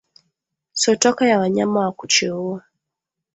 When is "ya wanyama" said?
1.27-1.79